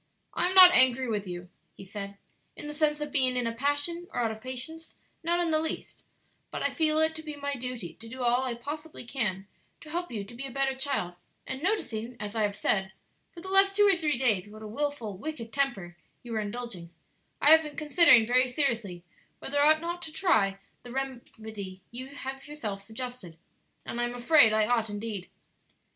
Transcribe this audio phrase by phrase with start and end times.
[0.33, 2.17] "I am not angry with you," he said,
[2.55, 5.59] "in the sense of being in a passion or out of patience not in the
[5.59, 6.05] least;
[6.49, 9.45] but I feel it to be my duty to do all I possibly can
[9.79, 11.13] to help you to be a better child,
[11.45, 12.93] and noticing, as I have said,
[13.31, 16.89] for the last two or three days what a wilful, wicked temper you were indulging,
[17.39, 19.03] I have been considering very seriously
[19.37, 23.37] whether I ought not to try the very remedy you have yourself suggested,
[23.85, 25.29] and I am afraid I ought indeed.